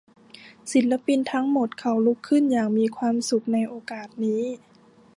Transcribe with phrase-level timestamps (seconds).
[0.71, 4.43] ศิลปินทั้งหมดเขาลุกขึ้นอย่างมีความสุขในโอกาสนี้